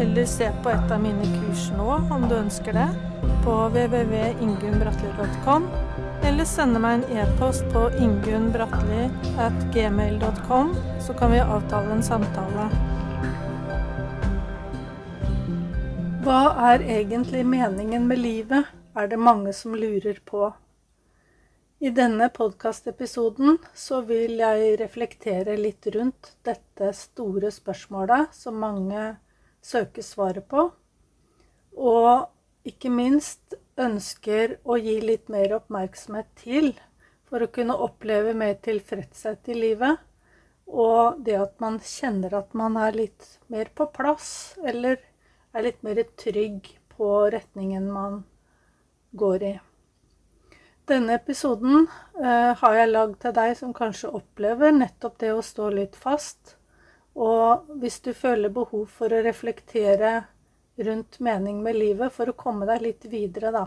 [0.00, 2.88] eller se på et av mine kurs nå om du ønsker det,
[3.44, 5.62] på www.ingunnbratli.com,
[6.24, 10.66] eller sende meg en e-post på ingunnbratli.gmail.com,
[11.04, 12.64] så kan vi avtale en samtale.
[16.24, 16.42] Hva
[16.72, 18.64] er egentlig meningen med livet,
[18.96, 20.52] er det mange som lurer på.
[21.80, 29.16] I denne podkastepisoden så vil jeg reflektere litt rundt dette store spørsmålet som mange
[29.62, 30.68] søker svaret på,
[31.76, 36.72] og ikke minst ønsker å gi litt mer oppmerksomhet til
[37.30, 40.00] for å kunne oppleve mer tilfredshet i livet,
[40.70, 45.00] og det at man kjenner at man er litt mer på plass, eller
[45.54, 48.22] er litt mer trygg på retningen man
[49.10, 49.56] går i.
[50.90, 51.86] Denne episoden
[52.18, 56.56] eh, har jeg lagd til deg som kanskje opplever nettopp det å stå litt fast.
[57.18, 60.12] Og hvis du føler behov for å reflektere
[60.80, 63.66] rundt mening med livet for å komme deg litt videre, da.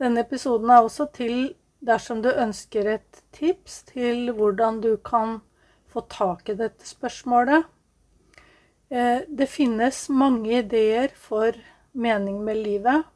[0.00, 1.36] Denne episoden er også til
[1.80, 5.40] dersom du ønsker et tips til hvordan du kan
[5.90, 7.64] få tak i dette spørsmålet.
[8.90, 11.56] Eh, det finnes mange ideer for
[11.92, 13.06] mening med livet,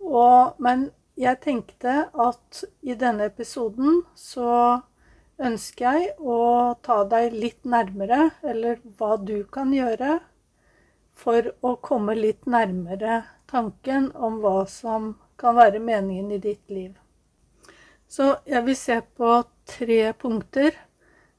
[0.00, 0.88] og, men
[1.20, 4.80] jeg tenkte at i denne episoden så
[5.40, 6.38] ønsker jeg å
[6.84, 10.18] ta deg litt nærmere, eller hva du kan gjøre
[11.20, 16.92] for å komme litt nærmere tanken om hva som kan være meningen i ditt liv.
[18.10, 20.74] Så jeg vil se på tre punkter.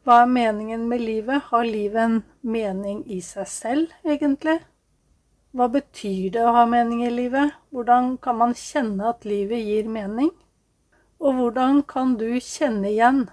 [0.06, 1.50] Hva er meningen med livet?
[1.52, 4.62] Har livet en mening i seg selv, egentlig?
[5.52, 7.58] Hva betyr det å ha mening i livet?
[7.76, 10.32] Hvordan kan man kjenne at livet gir mening?
[11.20, 13.26] Og hvordan kan du kjenne igjen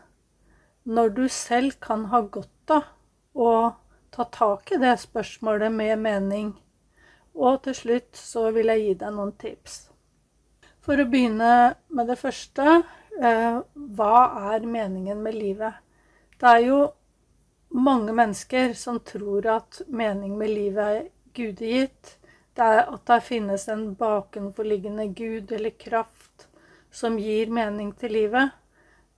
[0.88, 2.86] når du selv kan ha godt av
[3.36, 3.52] å
[4.14, 6.54] ta tak i det spørsmålet med mening?
[7.36, 9.76] Og til slutt så vil jeg gi deg noen tips.
[10.82, 11.52] For å begynne
[11.92, 12.64] med det første
[13.20, 13.58] eh,
[13.98, 14.14] hva
[14.54, 15.76] er meningen med livet?
[16.40, 16.78] Det er jo
[17.76, 22.14] mange mennesker som tror at mening med livet er gudegitt.
[22.56, 26.48] Det er at det finnes en bakenforliggende gud eller kraft
[26.90, 28.56] som gir mening til livet.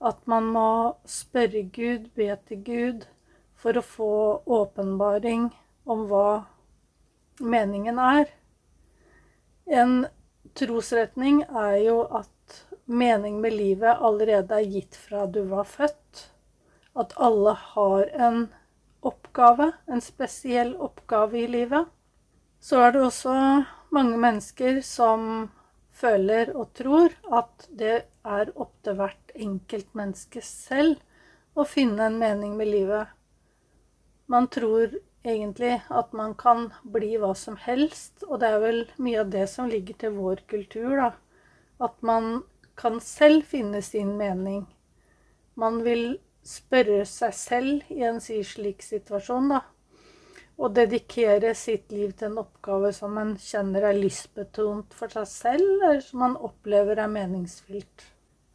[0.01, 3.07] At man må spørre Gud, be til Gud,
[3.61, 4.13] for å få
[4.49, 5.51] åpenbaring
[5.85, 6.45] om hva
[7.41, 8.31] meningen er.
[9.69, 10.07] En
[10.57, 12.57] trosretning er jo at
[12.91, 16.25] mening med livet allerede er gitt fra du var født.
[16.97, 18.49] At alle har en
[19.07, 21.87] oppgave, en spesiell oppgave i livet.
[22.61, 23.37] Så er det også
[23.93, 25.51] mange mennesker som
[26.01, 30.99] føler og tror at det er opp til hvert enkeltmenneske selv
[31.59, 33.11] å finne en mening med livet.
[34.31, 34.95] Man tror
[35.27, 39.47] egentlig at man kan bli hva som helst, og det er vel mye av det
[39.53, 41.11] som ligger til vår kultur, da.
[41.81, 42.45] At man
[42.81, 44.65] kan selv finne sin mening.
[45.61, 49.61] Man vil spørre seg selv i en slik situasjon, da
[50.61, 55.71] å dedikere sitt liv til en oppgave som man kjenner er lystbetont for seg selv,
[55.81, 58.05] eller som man opplever er meningsfylt.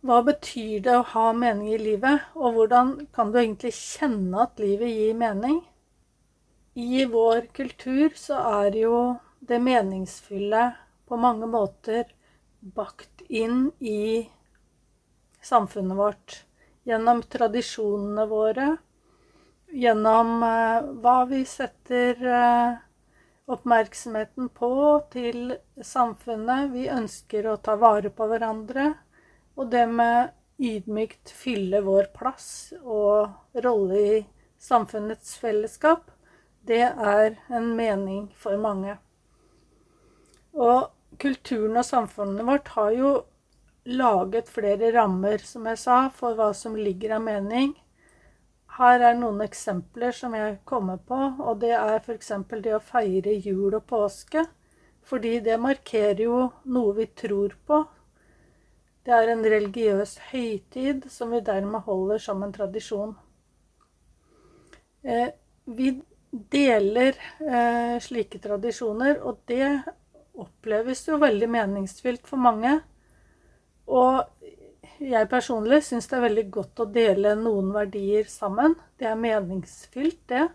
[0.05, 4.61] Hva betyr det å ha mening i livet, og hvordan kan du egentlig kjenne at
[4.61, 5.63] livet gir mening?
[6.77, 8.99] I vår kultur så er jo
[9.39, 10.67] det meningsfulle
[11.09, 12.11] på mange måter
[12.75, 14.27] bakt inn i
[15.41, 16.41] samfunnet vårt
[16.85, 18.75] gjennom tradisjonene våre,
[19.75, 22.78] gjennom eh, hva vi setter eh,
[23.52, 24.72] oppmerksomheten på
[25.13, 26.72] til samfunnet.
[26.74, 28.94] Vi ønsker å ta vare på hverandre.
[29.56, 32.48] Og det med ydmykt fylle vår plass
[32.81, 34.18] og rolle i
[34.62, 36.10] samfunnets fellesskap,
[36.66, 38.95] det er en mening for mange.
[40.56, 40.88] Og
[41.21, 43.12] kulturen og samfunnet vårt har jo
[43.86, 47.75] laget flere rammer, som jeg sa, for hva som ligger av mening.
[48.75, 52.31] Her er noen eksempler som jeg kommer på, og det er f.eks.
[52.60, 54.44] det å feire jul og påske.
[55.06, 56.39] Fordi det markerer jo
[56.74, 57.83] noe vi tror på.
[59.06, 63.13] Det er en religiøs høytid som vi dermed holder som en tradisjon.
[65.06, 65.30] Eh,
[65.66, 65.92] vi
[66.31, 67.13] deler
[67.45, 69.69] eh, slike tradisjoner, og det
[70.36, 72.80] oppleves jo veldig meningsfylt for mange.
[73.86, 74.25] Og
[75.00, 78.77] jeg personlig syns det er veldig godt å dele noen verdier sammen.
[79.00, 80.45] Det er meningsfylt, det.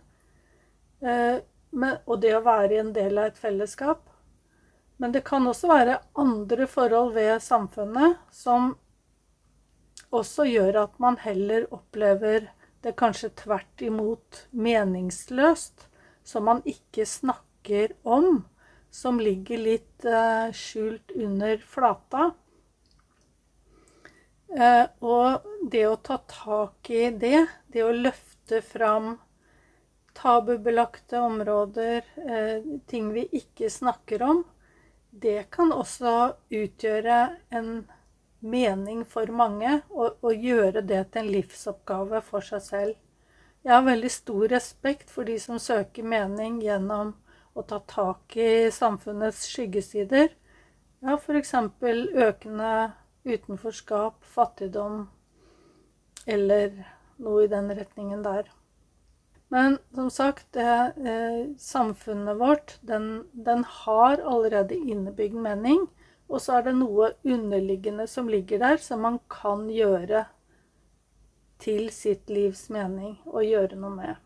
[1.00, 4.06] Men, og det å være en del av et fellesskap.
[5.00, 8.74] Men det kan også være andre forhold ved samfunnet som
[10.10, 12.50] også gjør at man heller opplever
[12.84, 15.86] det kanskje tvert imot meningsløst,
[16.24, 18.42] som man ikke snakker om,
[18.90, 22.30] som ligger litt uh, skjult under flata.
[24.50, 29.12] Uh, og det å ta tak i det, det å løfte fram
[30.18, 34.42] tabubelagte områder, uh, ting vi ikke snakker om,
[35.10, 36.16] det kan også
[36.50, 37.20] utgjøre
[37.54, 37.70] en
[38.40, 42.98] mening for mange å gjøre det til en livsoppgave for seg selv.
[43.60, 47.12] Jeg har veldig stor respekt for de som søker mening gjennom
[47.52, 50.30] å ta tak i samfunnets skyggesider.
[51.04, 51.52] Ja, f.eks.
[51.84, 52.70] økende
[53.24, 55.08] utenforskap, fattigdom
[56.26, 56.72] eller
[57.20, 58.48] noe i den retningen der.
[59.50, 65.88] Men som sagt, det, eh, samfunnet vårt, den, den har allerede innebygd mening.
[66.30, 70.28] Og så er det noe underliggende som ligger der, som man kan gjøre
[71.58, 74.20] til sitt livs mening og gjøre noe med.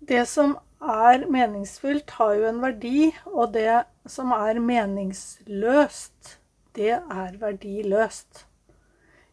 [0.00, 6.37] Det som er meningsfylt, har jo en verdi, og det som er meningsløst,
[6.78, 8.44] det er verdiløst.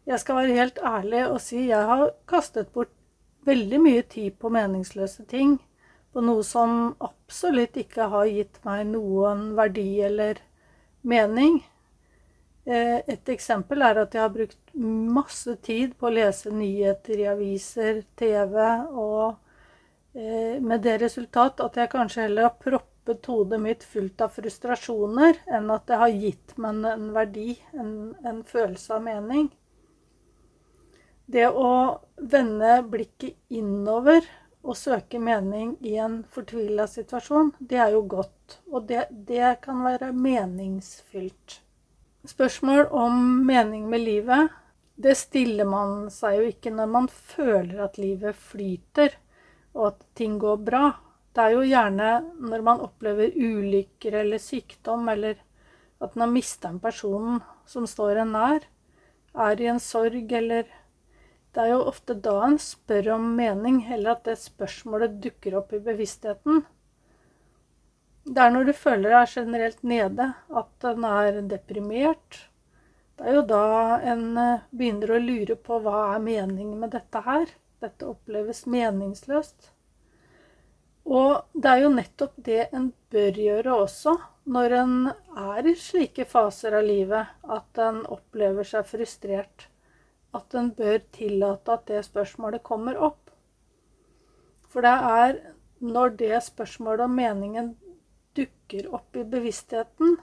[0.06, 2.92] Jeg skal være helt ærlig og si jeg har kastet bort
[3.46, 5.56] veldig mye tid på meningsløse ting.
[6.12, 10.40] På noe som absolutt ikke har gitt meg noen verdi eller
[11.06, 11.60] mening.
[12.66, 17.28] Eh, et eksempel er at jeg har brukt masse tid på å lese nyheter i
[17.30, 18.56] aviser, TV,
[18.90, 19.36] og
[20.18, 22.95] eh, med det resultat at jeg kanskje heller har proppet
[23.26, 28.42] hodet mitt fullt av frustrasjoner enn at det har gitt meg en verdi, en, en
[28.44, 29.48] følelse av mening.
[31.26, 31.70] Det å
[32.16, 34.26] vende blikket innover
[34.66, 38.58] og søke mening i en fortvila situasjon, det er jo godt.
[38.70, 41.60] Og det, det kan være meningsfylt.
[42.26, 44.54] Spørsmål om mening med livet,
[44.96, 49.14] det stiller man seg jo ikke når man føler at livet flyter,
[49.76, 50.84] og at ting går bra.
[51.36, 52.10] Det er jo gjerne
[52.48, 55.36] når man opplever ulykker eller sykdom, eller
[56.00, 58.64] at man har mista en person som står en nær,
[59.36, 60.64] er i en sorg, eller
[61.56, 65.70] Det er jo ofte da en spør om mening, eller at det spørsmålet dukker opp
[65.72, 66.66] i bevisstheten.
[68.26, 72.42] Det er når du føler deg generelt nede, at en er deprimert.
[73.16, 77.24] Det er jo da en eh, begynner å lure på hva er meningen med dette
[77.24, 77.48] her.
[77.80, 79.70] Dette oppleves meningsløst.
[81.06, 84.16] Og det er jo nettopp det en bør gjøre også
[84.50, 89.68] når en er i slike faser av livet at en opplever seg frustrert.
[90.34, 93.30] At en bør tillate at det spørsmålet kommer opp.
[94.70, 95.38] For det er
[95.80, 97.74] når det spørsmålet om meningen
[98.36, 100.18] dukker opp i bevisstheten.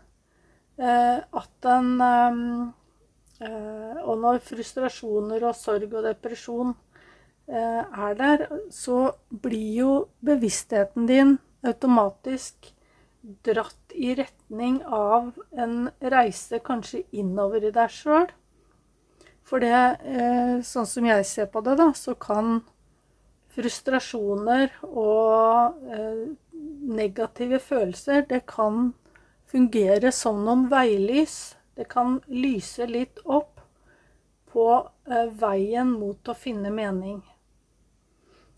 [0.77, 6.92] Eh, at den eh, Og når frustrasjoner og sorg og depresjon eh,
[7.47, 9.91] er der, så blir jo
[10.23, 12.69] bevisstheten din automatisk
[13.43, 18.29] dratt i retning av en reise kanskje innover i deg sjøl.
[19.43, 22.61] For det, sånn som jeg ser på det, da, så kan
[23.53, 25.83] frustrasjoner og
[26.87, 28.93] negative følelser, det kan
[29.53, 31.55] fungere som noen veilys.
[31.75, 33.61] Det kan lyse litt opp
[34.53, 34.67] på
[35.09, 37.21] eh, veien mot å finne mening.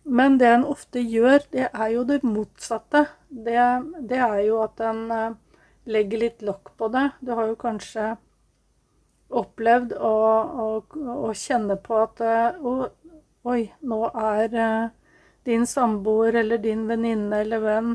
[0.06, 3.08] Men det en ofte gjør, det er jo det motsatte.
[3.30, 3.58] Det,
[4.10, 5.38] det er jo at en eh,
[5.90, 7.08] legger litt lokk på det.
[7.26, 8.14] Du har jo kanskje
[9.36, 10.16] opplevd å,
[10.66, 10.68] å,
[11.26, 13.02] å kjenne på at å, eh,
[13.46, 14.56] Oi, nå er
[15.46, 17.92] din samboer eller din venninne eller venn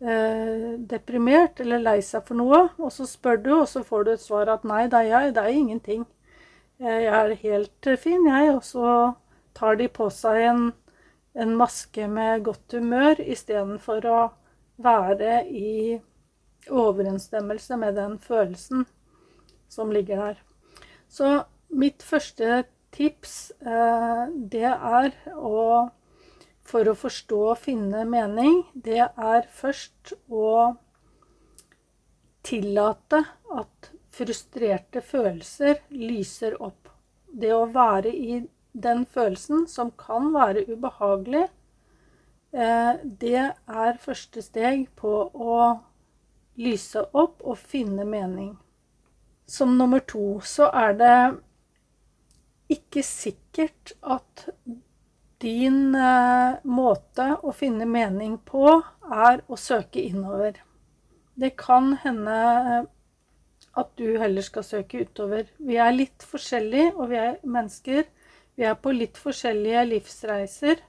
[0.00, 4.12] eh, deprimert eller lei seg for noe, og så spør du, og så får du
[4.14, 6.06] et svar at nei, det er jeg, det er ingenting.
[6.80, 8.54] Eh, jeg er helt fin, jeg.
[8.54, 8.94] Og så
[9.58, 10.64] tar de på seg en,
[11.34, 14.20] en maske med godt humør istedenfor å
[14.84, 15.98] være i
[16.70, 18.86] overensstemmelse med den følelsen
[19.68, 20.38] som ligger der.
[21.08, 22.64] Så mitt første
[22.94, 25.90] tips, eh, det er å
[26.64, 30.72] for å forstå og finne mening, det er først å
[32.44, 33.20] tillate
[33.52, 36.88] at frustrerte følelser lyser opp.
[37.28, 38.40] Det å være i
[38.74, 41.46] den følelsen, som kan være ubehagelig,
[42.52, 45.58] eh, det er første steg på å
[46.60, 48.54] lyse opp og finne mening.
[49.46, 51.18] Som nummer to så er det
[52.74, 54.48] ikke sikkert at
[55.44, 58.66] din eh, måte å finne mening på
[59.12, 60.56] er å søke innover.
[61.34, 62.38] Det kan hende
[62.78, 62.86] eh,
[63.74, 65.48] at du heller skal søke utover.
[65.58, 68.06] Vi er litt forskjellige, og vi er mennesker.
[68.54, 70.82] Vi er på litt forskjellige livsreiser.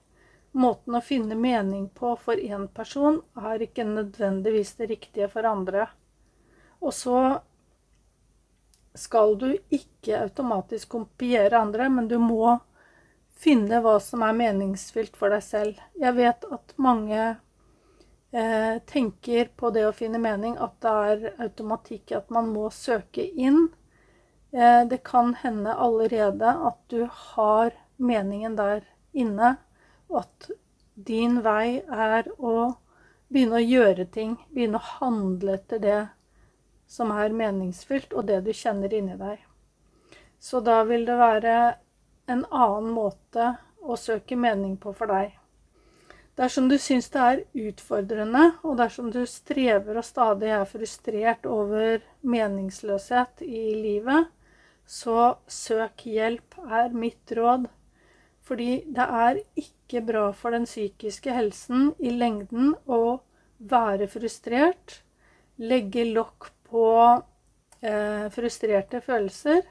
[0.56, 5.90] Måten å finne mening på for én person er ikke nødvendigvis det riktige for andre.
[6.80, 7.20] Og så
[8.96, 12.56] skal du ikke automatisk kopiere andre, men du må
[13.36, 15.82] finne hva som er meningsfylt for deg selv.
[16.00, 17.24] Jeg vet at mange
[18.32, 23.26] eh, tenker på det å finne mening at det er automatikk at man må søke
[23.26, 23.68] inn.
[24.56, 29.56] Eh, det kan hende allerede at du har meningen der inne,
[30.08, 30.52] og at
[30.94, 32.54] din vei er å
[33.28, 35.98] begynne å gjøre ting, begynne å handle etter det
[36.88, 39.42] som er meningsfylt, og det du kjenner inni deg.
[40.40, 41.56] Så da vil det være
[42.32, 43.50] en annen måte
[43.84, 45.34] å søke mening på for deg.
[46.40, 52.00] Dersom du syns det er utfordrende, og dersom du strever og stadig er frustrert over
[52.24, 54.32] meningsløshet i livet,
[54.86, 57.68] så søk hjelp, er mitt råd.
[58.46, 63.20] Fordi det er ikke bra for den psykiske helsen i lengden å
[63.58, 65.00] være frustrert,
[65.58, 66.86] legge lokk på
[67.82, 69.64] eh, frustrerte følelser.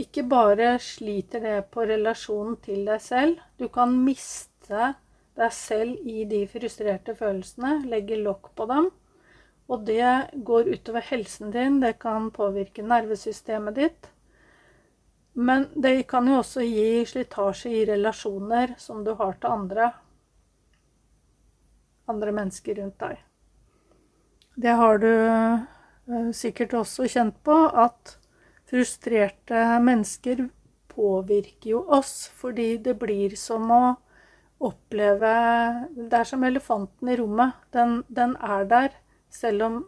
[0.00, 3.42] Ikke bare sliter det på relasjonen til deg selv.
[3.60, 4.94] Du kan miste
[5.36, 8.88] deg selv i de frustrerte følelsene, legge lokk på dem.
[9.68, 14.08] Og det går utover helsen din, det kan påvirke nervesystemet ditt.
[15.32, 19.92] Men det kan jo også gi slitasje i relasjoner som du har til andre.
[22.12, 23.22] Andre mennesker rundt deg.
[24.60, 25.08] Det har du
[26.10, 28.16] Eh, sikkert også kjent på at
[28.70, 30.48] frustrerte mennesker
[30.90, 33.82] påvirker jo oss, fordi det blir som å
[34.62, 35.30] oppleve
[35.94, 37.54] Det er som elefanten i rommet.
[37.70, 38.90] Den, den er der,
[39.30, 39.78] selv om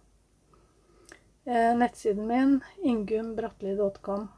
[1.45, 4.29] Eh, nettsiden min ingumbratli.com.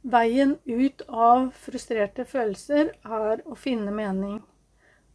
[0.00, 4.38] Veien ut av frustrerte følelser er å finne mening.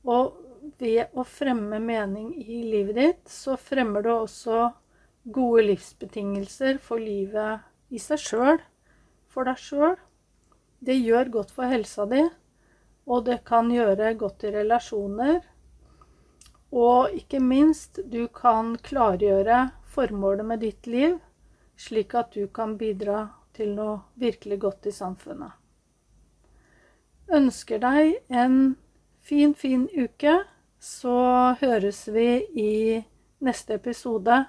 [0.03, 0.35] Og
[0.77, 4.69] ved å fremme mening i livet ditt, så fremmer du også
[5.23, 8.61] gode livsbetingelser for livet i seg sjøl,
[9.35, 9.97] for deg sjøl.
[10.79, 12.23] Det gjør godt for helsa di,
[13.05, 15.41] og det kan gjøre godt i relasjoner.
[16.75, 21.19] Og ikke minst, du kan klargjøre formålet med ditt liv,
[21.75, 25.51] slik at du kan bidra til noe virkelig godt i samfunnet.
[27.35, 28.75] Ønsker deg en
[29.25, 30.41] fin, fin uke,
[30.79, 32.29] så høres vi
[32.61, 32.73] i
[33.41, 34.45] neste episode